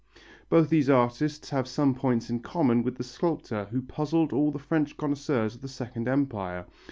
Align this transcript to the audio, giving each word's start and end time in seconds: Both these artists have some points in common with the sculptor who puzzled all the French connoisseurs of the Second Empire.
Both 0.49 0.69
these 0.71 0.89
artists 0.89 1.51
have 1.51 1.67
some 1.67 1.93
points 1.93 2.31
in 2.31 2.39
common 2.39 2.81
with 2.81 2.95
the 2.95 3.03
sculptor 3.03 3.65
who 3.65 3.83
puzzled 3.83 4.33
all 4.33 4.49
the 4.51 4.57
French 4.57 4.97
connoisseurs 4.97 5.53
of 5.53 5.61
the 5.61 5.67
Second 5.67 6.07
Empire. 6.07 6.65